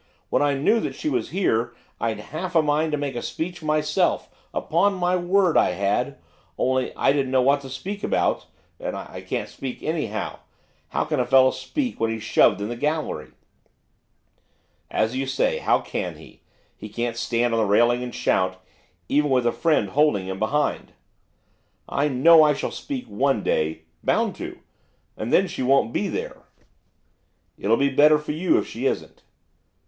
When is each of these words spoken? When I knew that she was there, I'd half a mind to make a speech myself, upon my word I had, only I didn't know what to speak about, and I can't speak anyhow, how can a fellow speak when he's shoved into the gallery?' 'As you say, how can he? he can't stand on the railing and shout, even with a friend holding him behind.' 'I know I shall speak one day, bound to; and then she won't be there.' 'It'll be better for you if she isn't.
When 0.31 0.41
I 0.41 0.55
knew 0.55 0.79
that 0.79 0.95
she 0.95 1.09
was 1.09 1.29
there, 1.29 1.73
I'd 1.99 2.17
half 2.19 2.55
a 2.55 2.63
mind 2.63 2.91
to 2.91 2.97
make 2.97 3.15
a 3.15 3.21
speech 3.21 3.61
myself, 3.61 4.31
upon 4.51 4.95
my 4.95 5.15
word 5.15 5.55
I 5.55 5.73
had, 5.73 6.17
only 6.57 6.91
I 6.95 7.11
didn't 7.13 7.29
know 7.31 7.43
what 7.43 7.61
to 7.61 7.69
speak 7.69 8.03
about, 8.03 8.47
and 8.79 8.95
I 8.95 9.21
can't 9.21 9.47
speak 9.47 9.83
anyhow, 9.83 10.39
how 10.89 11.03
can 11.05 11.19
a 11.19 11.25
fellow 11.27 11.51
speak 11.51 11.99
when 11.99 12.09
he's 12.09 12.23
shoved 12.23 12.61
into 12.61 12.73
the 12.73 12.81
gallery?' 12.81 13.33
'As 14.89 15.15
you 15.15 15.27
say, 15.27 15.59
how 15.59 15.79
can 15.81 16.15
he? 16.15 16.41
he 16.75 16.89
can't 16.89 17.15
stand 17.15 17.53
on 17.53 17.59
the 17.59 17.65
railing 17.67 18.01
and 18.01 18.15
shout, 18.15 18.59
even 19.07 19.29
with 19.29 19.45
a 19.45 19.51
friend 19.51 19.89
holding 19.89 20.25
him 20.25 20.39
behind.' 20.39 20.93
'I 21.89 22.07
know 22.07 22.41
I 22.41 22.55
shall 22.55 22.71
speak 22.71 23.05
one 23.05 23.43
day, 23.43 23.83
bound 24.03 24.33
to; 24.37 24.61
and 25.15 25.31
then 25.31 25.45
she 25.47 25.61
won't 25.61 25.93
be 25.93 26.07
there.' 26.07 26.47
'It'll 27.59 27.77
be 27.77 27.89
better 27.89 28.17
for 28.17 28.31
you 28.31 28.57
if 28.57 28.65
she 28.65 28.87
isn't. 28.87 29.21